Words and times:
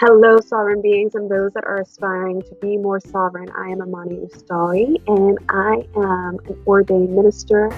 Hello, 0.00 0.40
sovereign 0.40 0.80
beings 0.80 1.14
and 1.14 1.30
those 1.30 1.52
that 1.52 1.64
are 1.64 1.82
aspiring 1.82 2.40
to 2.40 2.54
be 2.62 2.78
more 2.78 3.00
sovereign. 3.00 3.50
I 3.50 3.68
am 3.68 3.82
Amani 3.82 4.16
Ustawi, 4.16 4.96
and 5.06 5.38
I 5.50 5.86
am 5.94 6.38
an 6.46 6.62
ordained 6.66 7.14
minister, 7.14 7.70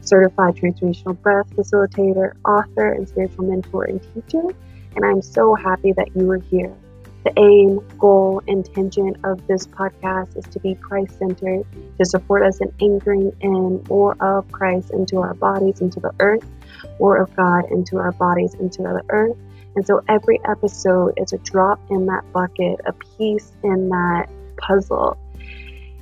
certified 0.00 0.54
transformational 0.54 1.20
breath 1.20 1.50
facilitator, 1.56 2.34
author, 2.44 2.92
and 2.92 3.08
spiritual 3.08 3.46
mentor 3.46 3.82
and 3.82 4.00
teacher. 4.00 4.44
And 4.94 5.04
I'm 5.04 5.20
so 5.20 5.56
happy 5.56 5.92
that 5.94 6.14
you 6.14 6.30
are 6.30 6.38
here. 6.38 6.72
The 7.24 7.32
aim, 7.36 7.80
goal, 7.98 8.44
intention 8.46 9.16
of 9.24 9.44
this 9.48 9.66
podcast 9.66 10.36
is 10.36 10.44
to 10.44 10.60
be 10.60 10.76
Christ 10.76 11.18
centered, 11.18 11.66
to 11.98 12.04
support 12.04 12.44
us 12.44 12.60
in 12.60 12.72
anchoring 12.80 13.32
in 13.40 13.82
more 13.88 14.16
of 14.22 14.46
Christ 14.52 14.92
into 14.92 15.16
our 15.16 15.34
bodies, 15.34 15.80
into 15.80 15.98
the 15.98 16.12
earth, 16.20 16.46
more 17.00 17.16
of 17.16 17.34
God 17.34 17.64
into 17.72 17.96
our 17.96 18.12
bodies, 18.12 18.54
into 18.54 18.82
the 18.82 19.02
earth 19.08 19.36
and 19.76 19.86
so 19.86 20.02
every 20.08 20.40
episode 20.46 21.12
is 21.18 21.34
a 21.34 21.38
drop 21.38 21.78
in 21.90 22.06
that 22.06 22.24
bucket, 22.32 22.80
a 22.86 22.94
piece 22.94 23.52
in 23.62 23.90
that 23.90 24.26
puzzle. 24.56 25.18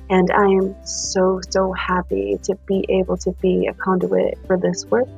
And 0.09 0.31
I 0.31 0.45
am 0.45 0.75
so, 0.85 1.41
so 1.49 1.73
happy 1.73 2.39
to 2.43 2.55
be 2.67 2.85
able 2.87 3.17
to 3.17 3.31
be 3.41 3.67
a 3.67 3.73
conduit 3.73 4.37
for 4.47 4.57
this 4.57 4.85
work. 4.85 5.09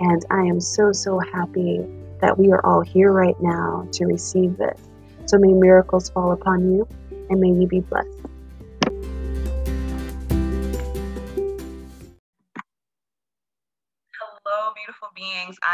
And 0.00 0.24
I 0.30 0.42
am 0.42 0.60
so, 0.60 0.90
so 0.90 1.20
happy 1.20 1.80
that 2.20 2.36
we 2.36 2.50
are 2.50 2.64
all 2.66 2.80
here 2.80 3.12
right 3.12 3.40
now 3.40 3.86
to 3.92 4.06
receive 4.06 4.56
this. 4.56 4.80
So 5.26 5.38
may 5.38 5.52
miracles 5.52 6.10
fall 6.10 6.32
upon 6.32 6.72
you 6.72 6.88
and 7.28 7.40
may 7.40 7.50
you 7.50 7.68
be 7.68 7.80
blessed. 7.80 8.08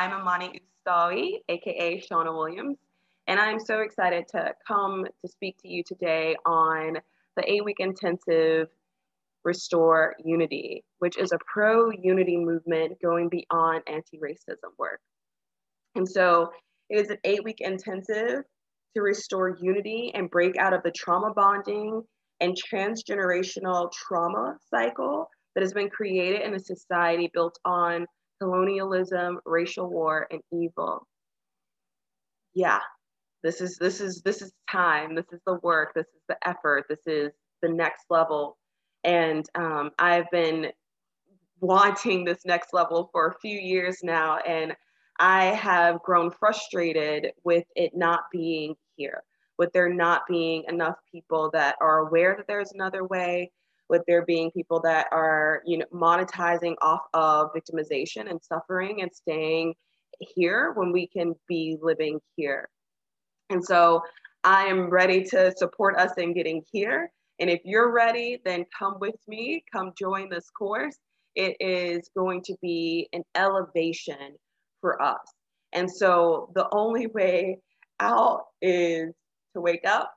I'm 0.06 0.20
Amani 0.20 0.60
Ustawi, 0.87 1.41
aka 1.48 2.01
Shaunna 2.01 2.33
Williams, 2.33 2.79
and 3.26 3.40
I'm 3.40 3.59
so 3.59 3.80
excited 3.80 4.29
to 4.29 4.54
come 4.65 5.04
to 5.04 5.29
speak 5.29 5.57
to 5.63 5.68
you 5.68 5.82
today 5.82 6.37
on 6.46 6.98
the 7.37 7.52
eight 7.52 7.65
week 7.65 7.79
intensive 7.80 8.68
Restore 9.43 10.15
Unity, 10.24 10.85
which 11.01 11.18
is 11.18 11.32
a 11.32 11.38
pro 11.52 11.90
unity 11.90 12.37
movement 12.37 13.02
going 13.02 13.29
beyond 13.29 13.82
anti 13.88 14.18
racism 14.18 14.71
work. 14.79 15.01
And 15.96 16.09
so 16.09 16.52
it 16.88 17.01
is 17.01 17.10
an 17.10 17.18
eight 17.24 17.43
week 17.43 17.60
intensive 17.60 18.45
to 18.95 19.02
restore 19.02 19.59
unity 19.60 20.13
and 20.15 20.30
break 20.30 20.57
out 20.57 20.73
of 20.73 20.85
the 20.85 20.93
trauma 20.93 21.35
bonding 21.35 22.01
and 22.41 22.57
transgenerational 22.57 23.91
trauma 23.91 24.57
cycle 24.70 25.29
that 25.57 25.63
has 25.63 25.73
been 25.73 25.91
created 25.91 26.43
in 26.43 26.54
a 26.54 26.60
society 26.60 27.29
built 27.35 27.59
on 27.65 28.07
colonialism, 28.40 29.40
racial 29.45 29.88
war, 29.88 30.26
and 30.30 30.40
evil. 30.52 31.06
Yeah, 32.54 32.80
this 33.42 33.60
is 33.60 33.76
this 33.76 34.01
is 34.01 34.23
this 34.23 34.42
is 34.42 34.52
time. 34.70 35.15
This 35.15 35.32
is 35.32 35.40
the 35.46 35.59
work. 35.62 35.95
This 35.95 36.06
is 36.06 36.23
the 36.29 36.37
effort. 36.48 36.87
This 36.88 37.07
is 37.07 37.32
the 37.62 37.68
next 37.68 38.04
level. 38.10 38.57
And 39.04 39.46
um, 39.54 39.90
I've 39.98 40.30
been 40.30 40.73
wanting 41.60 42.24
this 42.24 42.45
next 42.45 42.73
level 42.73 43.09
for 43.12 43.29
a 43.29 43.38
few 43.40 43.59
years 43.59 43.98
now, 44.02 44.38
and 44.38 44.74
I 45.18 45.46
have 45.46 46.02
grown 46.02 46.30
frustrated 46.30 47.32
with 47.45 47.64
it 47.74 47.96
not 47.96 48.24
being 48.32 48.74
here, 48.96 49.23
with 49.59 49.73
there 49.73 49.92
not 49.92 50.23
being 50.29 50.64
enough 50.68 50.96
people 51.10 51.51
that 51.52 51.76
are 51.80 52.01
aware 52.01 52.34
that 52.37 52.46
there's 52.46 52.73
another 52.73 53.04
way, 53.04 53.52
with 53.88 54.02
there 54.06 54.24
being 54.24 54.51
people 54.51 54.80
that 54.80 55.06
are 55.12 55.62
you 55.66 55.79
know 55.79 55.87
monetizing 55.92 56.74
off 56.80 57.02
of 57.15 57.51
victimization 57.54 58.30
and 58.30 58.40
suffering 58.42 59.02
and 59.02 59.10
staying 59.15 59.74
here 60.18 60.73
when 60.74 60.92
we 60.92 61.06
can 61.06 61.34
be 61.48 61.76
living 61.80 62.20
here. 62.37 62.68
And 63.51 63.64
so 63.64 64.03
i 64.44 64.64
am 64.64 64.91
ready 64.91 65.25
to 65.25 65.53
support 65.56 65.97
us 65.97 66.12
in 66.19 66.34
getting 66.34 66.62
here. 66.72 67.10
And 67.38 67.50
if 67.50 67.60
you're 67.64 67.92
ready 67.92 68.41
then 68.44 68.64
come 68.76 68.97
with 69.00 69.16
me 69.28 69.64
come 69.72 69.92
join 69.98 70.28
this 70.28 70.50
course. 70.50 70.97
It 71.34 71.56
is 71.60 72.08
going 72.16 72.42
to 72.44 72.56
be 72.62 73.08
an 73.12 73.22
elevation 73.34 74.36
for 74.80 75.03
us. 75.03 75.20
And 75.72 75.91
so 75.91 76.50
the 76.54 76.66
only 76.72 77.06
way 77.08 77.58
out 78.00 78.44
is 78.62 79.14
to 79.54 79.60
wake 79.60 79.86
up 79.86 80.12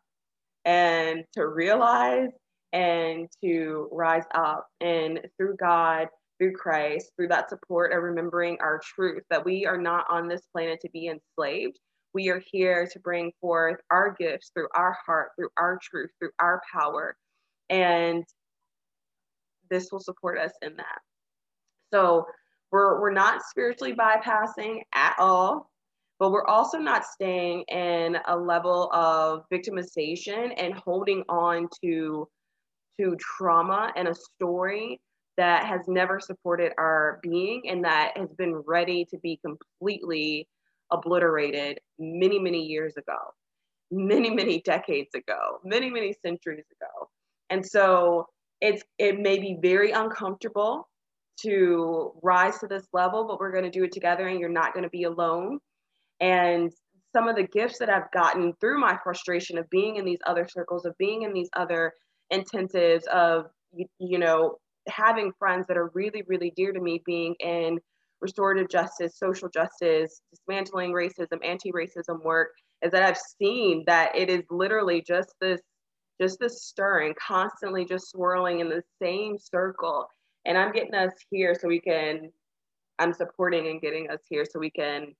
and 0.65 1.23
to 1.33 1.47
realize 1.47 2.29
and 2.73 3.27
to 3.43 3.89
rise 3.91 4.25
up 4.33 4.67
and 4.81 5.19
through 5.37 5.55
God, 5.57 6.07
through 6.37 6.53
Christ, 6.53 7.11
through 7.15 7.27
that 7.29 7.49
support 7.49 7.93
of 7.93 8.03
remembering 8.03 8.57
our 8.61 8.79
truth 8.83 9.23
that 9.29 9.43
we 9.43 9.65
are 9.65 9.77
not 9.77 10.05
on 10.09 10.27
this 10.27 10.41
planet 10.53 10.79
to 10.81 10.89
be 10.91 11.07
enslaved. 11.07 11.79
We 12.13 12.29
are 12.29 12.41
here 12.51 12.87
to 12.91 12.99
bring 12.99 13.31
forth 13.41 13.79
our 13.91 14.15
gifts 14.17 14.51
through 14.53 14.69
our 14.75 14.97
heart, 15.05 15.29
through 15.35 15.49
our 15.57 15.79
truth, 15.81 16.09
through 16.19 16.31
our 16.39 16.61
power. 16.71 17.15
And 17.69 18.23
this 19.69 19.91
will 19.91 19.99
support 19.99 20.39
us 20.39 20.51
in 20.61 20.75
that. 20.77 20.99
So 21.93 22.25
we're, 22.71 22.99
we're 23.01 23.11
not 23.11 23.41
spiritually 23.43 23.93
bypassing 23.93 24.81
at 24.93 25.15
all, 25.19 25.69
but 26.19 26.31
we're 26.31 26.45
also 26.45 26.77
not 26.77 27.05
staying 27.05 27.63
in 27.63 28.17
a 28.27 28.35
level 28.35 28.89
of 28.91 29.43
victimization 29.51 30.53
and 30.57 30.73
holding 30.73 31.23
on 31.29 31.67
to 31.83 32.27
to 32.99 33.15
trauma 33.17 33.91
and 33.95 34.07
a 34.07 34.15
story 34.15 34.99
that 35.37 35.65
has 35.65 35.81
never 35.87 36.19
supported 36.19 36.73
our 36.77 37.19
being 37.23 37.63
and 37.69 37.85
that 37.85 38.11
has 38.17 38.29
been 38.37 38.55
ready 38.67 39.05
to 39.05 39.17
be 39.19 39.39
completely 39.45 40.47
obliterated 40.91 41.79
many, 41.97 42.37
many 42.39 42.65
years 42.65 42.97
ago, 42.97 43.17
many, 43.89 44.29
many 44.29 44.61
decades 44.61 45.15
ago, 45.15 45.59
many, 45.63 45.89
many 45.89 46.13
centuries 46.25 46.65
ago. 46.79 47.09
And 47.49 47.65
so 47.65 48.27
it's 48.59 48.83
it 48.97 49.17
may 49.17 49.39
be 49.39 49.57
very 49.61 49.91
uncomfortable 49.91 50.89
to 51.43 52.11
rise 52.21 52.59
to 52.59 52.67
this 52.67 52.85
level, 52.91 53.25
but 53.25 53.39
we're 53.39 53.53
going 53.53 53.63
to 53.63 53.69
do 53.69 53.85
it 53.85 53.93
together 53.93 54.27
and 54.27 54.41
you're 54.41 54.49
not 54.49 54.73
going 54.73 54.83
to 54.83 54.89
be 54.89 55.03
alone. 55.03 55.59
And 56.19 56.69
some 57.13 57.29
of 57.29 57.37
the 57.37 57.47
gifts 57.47 57.79
that 57.79 57.89
I've 57.89 58.11
gotten 58.11 58.53
through 58.59 58.81
my 58.81 58.97
frustration 59.01 59.57
of 59.57 59.69
being 59.69 59.95
in 59.95 60.03
these 60.03 60.19
other 60.27 60.45
circles, 60.49 60.85
of 60.85 60.97
being 60.97 61.21
in 61.21 61.31
these 61.31 61.49
other 61.55 61.93
intensives 62.31 63.05
of 63.07 63.47
you, 63.73 63.85
you 63.99 64.17
know 64.17 64.57
having 64.87 65.31
friends 65.37 65.67
that 65.67 65.77
are 65.77 65.91
really 65.93 66.23
really 66.27 66.51
dear 66.55 66.71
to 66.71 66.79
me 66.79 67.01
being 67.05 67.35
in 67.39 67.79
restorative 68.21 68.69
justice 68.69 69.17
social 69.17 69.49
justice 69.49 70.21
dismantling 70.31 70.91
racism 70.91 71.43
anti-racism 71.43 72.23
work 72.23 72.49
is 72.81 72.91
that 72.91 73.03
i've 73.03 73.17
seen 73.17 73.83
that 73.85 74.15
it 74.15 74.29
is 74.29 74.43
literally 74.49 75.01
just 75.01 75.33
this 75.39 75.61
just 76.19 76.39
this 76.39 76.63
stirring 76.63 77.13
constantly 77.25 77.85
just 77.85 78.09
swirling 78.09 78.59
in 78.59 78.67
the 78.67 78.83
same 79.01 79.37
circle. 79.37 80.07
And 80.45 80.57
i'm 80.57 80.71
getting 80.71 80.95
us 80.95 81.13
here 81.29 81.55
so 81.59 81.67
we 81.67 81.79
can 81.79 82.31
i'm 82.97 83.13
supporting 83.13 83.67
and 83.67 83.81
getting 83.81 84.09
us 84.09 84.19
here 84.29 84.45
so 84.45 84.59
we 84.59 84.69
can 84.69 85.15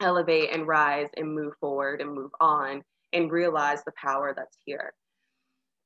elevate 0.00 0.50
and 0.52 0.66
rise 0.66 1.08
and 1.16 1.34
move 1.34 1.54
forward 1.60 2.00
and 2.00 2.12
move 2.12 2.32
on 2.40 2.82
and 3.12 3.30
realize 3.30 3.84
the 3.84 3.92
power 3.96 4.32
that's 4.36 4.56
here 4.64 4.92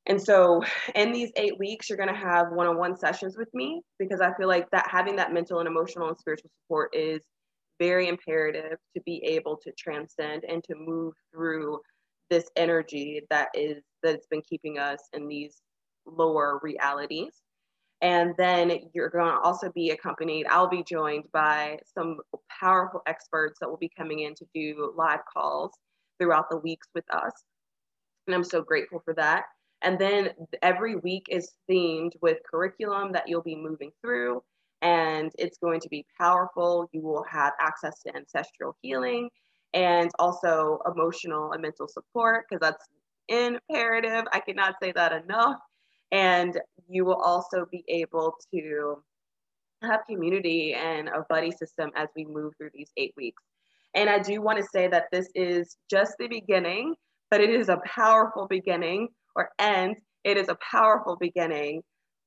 and 0.08 0.20
so 0.20 0.62
in 0.94 1.12
these 1.12 1.30
eight 1.36 1.58
weeks, 1.58 1.88
you're 1.88 1.98
going 1.98 2.12
to 2.12 2.14
have 2.14 2.50
one-on-one 2.50 2.96
sessions 2.96 3.36
with 3.36 3.52
me 3.52 3.82
because 3.98 4.20
I 4.20 4.32
feel 4.34 4.48
like 4.48 4.70
that 4.70 4.88
having 4.90 5.16
that 5.16 5.32
mental 5.32 5.58
and 5.58 5.68
emotional 5.68 6.08
and 6.08 6.18
spiritual 6.18 6.50
support 6.62 6.94
is 6.94 7.22
very 7.78 8.08
imperative 8.08 8.78
to 8.96 9.02
be 9.04 9.22
able 9.24 9.56
to 9.58 9.72
transcend 9.78 10.44
and 10.48 10.64
to 10.64 10.74
move 10.74 11.14
through 11.32 11.80
this 12.30 12.50
energy 12.56 13.22
that 13.30 13.48
is 13.54 13.82
that's 14.02 14.26
been 14.26 14.42
keeping 14.42 14.78
us 14.78 14.98
in 15.12 15.28
these 15.28 15.60
lower 16.06 16.58
realities. 16.62 17.42
And 18.00 18.34
then 18.38 18.72
you're 18.94 19.10
going 19.10 19.32
to 19.32 19.40
also 19.40 19.70
be 19.74 19.90
accompanied, 19.90 20.46
I'll 20.46 20.68
be 20.68 20.84
joined 20.84 21.24
by 21.32 21.78
some 21.92 22.18
powerful 22.60 23.02
experts 23.06 23.58
that 23.60 23.68
will 23.68 23.76
be 23.76 23.90
coming 23.96 24.20
in 24.20 24.34
to 24.36 24.46
do 24.54 24.92
live 24.96 25.20
calls 25.30 25.72
throughout 26.18 26.48
the 26.48 26.58
weeks 26.58 26.86
with 26.94 27.04
us. 27.12 27.32
And 28.26 28.34
I'm 28.34 28.44
so 28.44 28.62
grateful 28.62 29.02
for 29.04 29.14
that. 29.14 29.44
And 29.82 29.98
then 29.98 30.30
every 30.62 30.96
week 30.96 31.26
is 31.30 31.52
themed 31.70 32.12
with 32.20 32.38
curriculum 32.50 33.12
that 33.12 33.28
you'll 33.28 33.42
be 33.42 33.56
moving 33.56 33.92
through. 34.00 34.42
And 34.82 35.32
it's 35.38 35.58
going 35.58 35.80
to 35.80 35.88
be 35.88 36.06
powerful. 36.20 36.88
You 36.92 37.02
will 37.02 37.24
have 37.28 37.52
access 37.60 38.00
to 38.02 38.16
ancestral 38.16 38.76
healing 38.82 39.30
and 39.74 40.10
also 40.18 40.80
emotional 40.86 41.52
and 41.52 41.62
mental 41.62 41.88
support, 41.88 42.46
because 42.48 42.60
that's 42.60 42.84
imperative. 43.28 44.24
I 44.32 44.40
cannot 44.40 44.74
say 44.82 44.92
that 44.92 45.12
enough. 45.24 45.56
And 46.10 46.58
you 46.88 47.04
will 47.04 47.20
also 47.22 47.66
be 47.70 47.84
able 47.88 48.34
to 48.54 49.02
have 49.82 50.00
community 50.08 50.74
and 50.74 51.08
a 51.08 51.24
buddy 51.28 51.50
system 51.50 51.90
as 51.94 52.08
we 52.16 52.24
move 52.24 52.54
through 52.56 52.70
these 52.74 52.90
eight 52.96 53.12
weeks. 53.16 53.42
And 53.94 54.08
I 54.08 54.18
do 54.18 54.40
want 54.40 54.58
to 54.58 54.64
say 54.64 54.88
that 54.88 55.04
this 55.12 55.28
is 55.34 55.76
just 55.90 56.14
the 56.18 56.28
beginning, 56.28 56.94
but 57.30 57.40
it 57.40 57.50
is 57.50 57.68
a 57.68 57.80
powerful 57.84 58.46
beginning 58.48 59.08
or 59.38 59.50
end, 59.58 59.96
it 60.24 60.36
is 60.36 60.48
a 60.48 60.58
powerful 60.70 61.16
beginning 61.16 61.82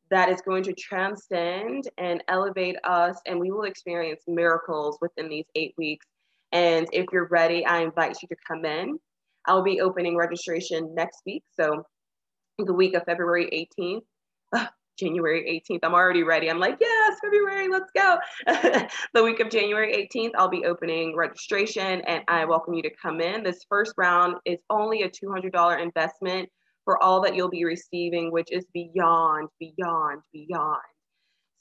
that 0.09 0.29
is 0.29 0.41
going 0.41 0.63
to 0.63 0.73
transcend 0.73 1.83
and 1.97 2.23
elevate 2.27 2.77
us, 2.83 3.17
and 3.27 3.39
we 3.39 3.51
will 3.51 3.63
experience 3.63 4.23
miracles 4.27 4.97
within 5.01 5.29
these 5.29 5.45
eight 5.55 5.73
weeks. 5.77 6.05
And 6.51 6.87
if 6.91 7.05
you're 7.13 7.27
ready, 7.27 7.65
I 7.65 7.81
invite 7.81 8.17
you 8.21 8.27
to 8.29 8.35
come 8.47 8.65
in. 8.65 8.97
I'll 9.45 9.63
be 9.63 9.81
opening 9.81 10.17
registration 10.17 10.93
next 10.95 11.21
week. 11.25 11.43
So 11.59 11.85
the 12.57 12.73
week 12.73 12.93
of 12.93 13.03
February 13.03 13.67
18th. 13.79 14.01
Ah, 14.53 14.69
January 14.99 15.63
18th. 15.69 15.79
I'm 15.83 15.93
already 15.93 16.23
ready. 16.23 16.49
I'm 16.49 16.59
like, 16.59 16.77
yes, 16.79 17.17
February, 17.23 17.67
let's 17.69 17.89
go. 17.95 18.17
the 19.13 19.23
week 19.23 19.39
of 19.39 19.49
January 19.49 20.07
18th, 20.13 20.31
I'll 20.37 20.49
be 20.49 20.65
opening 20.65 21.15
registration 21.15 22.01
and 22.01 22.23
I 22.27 22.45
welcome 22.45 22.73
you 22.73 22.83
to 22.83 22.91
come 23.01 23.21
in. 23.21 23.43
This 23.43 23.65
first 23.69 23.93
round 23.97 24.35
is 24.45 24.59
only 24.69 25.03
a 25.03 25.09
$200 25.09 25.81
investment 25.81 26.49
for 26.91 27.01
all 27.01 27.21
that 27.21 27.35
you'll 27.35 27.49
be 27.49 27.63
receiving, 27.63 28.33
which 28.33 28.51
is 28.51 28.65
beyond, 28.73 29.47
beyond, 29.61 30.21
beyond. 30.33 30.81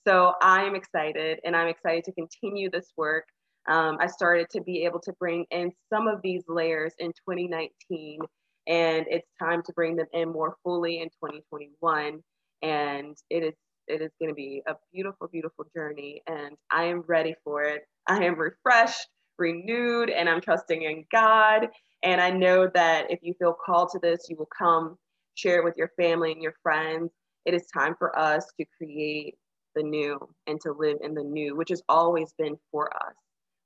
So 0.04 0.32
I'm 0.42 0.74
excited 0.74 1.38
and 1.44 1.54
I'm 1.54 1.68
excited 1.68 2.02
to 2.06 2.12
continue 2.12 2.68
this 2.68 2.92
work. 2.96 3.26
Um, 3.68 3.98
I 4.00 4.08
started 4.08 4.48
to 4.50 4.60
be 4.60 4.84
able 4.84 4.98
to 5.02 5.12
bring 5.20 5.44
in 5.52 5.70
some 5.88 6.08
of 6.08 6.20
these 6.20 6.42
layers 6.48 6.94
in 6.98 7.12
2019, 7.28 8.18
and 8.66 9.06
it's 9.08 9.28
time 9.40 9.62
to 9.66 9.72
bring 9.74 9.94
them 9.94 10.08
in 10.12 10.32
more 10.32 10.56
fully 10.64 11.00
in 11.00 11.06
2021. 11.10 12.18
And 12.62 13.16
it 13.30 13.44
is 13.44 13.54
it 13.86 14.02
is 14.02 14.10
going 14.20 14.30
to 14.30 14.34
be 14.34 14.62
a 14.66 14.74
beautiful, 14.92 15.28
beautiful 15.28 15.64
journey, 15.76 16.22
and 16.26 16.56
I 16.72 16.84
am 16.86 17.04
ready 17.06 17.36
for 17.44 17.62
it. 17.62 17.82
I 18.08 18.24
am 18.24 18.34
refreshed, 18.34 19.06
renewed, 19.38 20.10
and 20.10 20.28
I'm 20.28 20.40
trusting 20.40 20.82
in 20.82 21.04
God. 21.12 21.68
And 22.02 22.20
I 22.20 22.30
know 22.30 22.68
that 22.74 23.10
if 23.10 23.20
you 23.22 23.34
feel 23.38 23.54
called 23.64 23.90
to 23.92 24.00
this, 24.00 24.26
you 24.28 24.36
will 24.36 24.48
come 24.56 24.96
share 25.34 25.58
it 25.58 25.64
with 25.64 25.76
your 25.76 25.90
family 25.96 26.32
and 26.32 26.42
your 26.42 26.54
friends. 26.62 27.10
It 27.46 27.54
is 27.54 27.66
time 27.66 27.94
for 27.98 28.18
us 28.18 28.46
to 28.58 28.66
create 28.76 29.36
the 29.74 29.82
new 29.82 30.18
and 30.46 30.60
to 30.62 30.72
live 30.72 30.98
in 31.02 31.14
the 31.14 31.22
new, 31.22 31.56
which 31.56 31.70
has 31.70 31.82
always 31.88 32.32
been 32.38 32.56
for 32.70 32.94
us. 32.94 33.14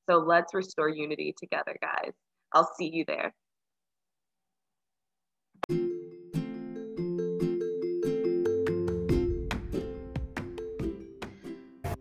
So 0.09 0.19
let's 0.19 0.55
restore 0.55 0.89
unity 0.89 1.35
together, 1.39 1.77
guys. 1.81 2.13
I'll 2.53 2.71
see 2.79 2.89
you 2.89 3.05
there. 3.07 3.35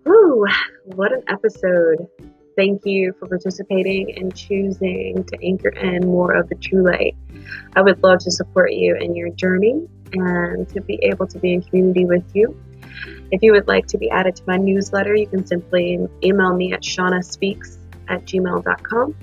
Ooh, 0.07 0.45
what 0.85 1.13
an 1.13 1.23
episode. 1.29 2.07
Thank 2.55 2.85
you 2.85 3.13
for 3.19 3.27
participating 3.27 4.15
and 4.17 4.35
choosing 4.35 5.23
to 5.23 5.43
anchor 5.43 5.69
in 5.69 6.05
more 6.05 6.33
of 6.33 6.49
the 6.49 6.55
true 6.55 6.83
light. 6.83 7.15
I 7.75 7.81
would 7.81 8.03
love 8.03 8.19
to 8.19 8.31
support 8.31 8.73
you 8.73 8.95
in 8.95 9.15
your 9.15 9.29
journey 9.29 9.87
and 10.13 10.69
to 10.69 10.81
be 10.81 10.99
able 11.03 11.27
to 11.27 11.39
be 11.39 11.53
in 11.53 11.63
community 11.63 12.05
with 12.05 12.23
you. 12.35 12.55
If 13.31 13.41
you 13.41 13.51
would 13.53 13.67
like 13.67 13.87
to 13.87 13.97
be 13.97 14.09
added 14.11 14.35
to 14.35 14.43
my 14.45 14.57
newsletter, 14.57 15.15
you 15.15 15.25
can 15.25 15.45
simply 15.45 15.99
email 16.23 16.53
me 16.53 16.73
at 16.73 16.81
shaunnaspeaks 16.81 17.77
at 18.07 18.25
gmail.com. 18.25 19.15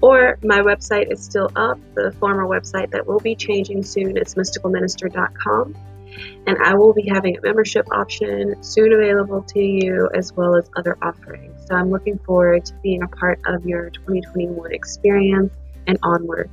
Or 0.00 0.38
my 0.44 0.60
website 0.60 1.10
is 1.10 1.24
still 1.24 1.50
up, 1.56 1.78
the 1.94 2.12
former 2.20 2.46
website 2.46 2.90
that 2.90 3.06
will 3.06 3.18
be 3.18 3.34
changing 3.34 3.82
soon. 3.82 4.16
It's 4.16 4.34
mysticalminister.com. 4.34 5.74
And 6.46 6.56
I 6.62 6.74
will 6.74 6.92
be 6.92 7.08
having 7.08 7.36
a 7.36 7.40
membership 7.40 7.86
option 7.92 8.62
soon 8.62 8.92
available 8.92 9.42
to 9.42 9.60
you, 9.60 10.08
as 10.14 10.32
well 10.32 10.56
as 10.56 10.70
other 10.76 10.96
offerings. 11.02 11.66
So 11.66 11.74
I'm 11.74 11.90
looking 11.90 12.18
forward 12.18 12.64
to 12.66 12.74
being 12.82 13.02
a 13.02 13.08
part 13.08 13.40
of 13.46 13.64
your 13.66 13.90
2021 13.90 14.72
experience 14.72 15.52
and 15.86 15.98
onward. 16.02 16.50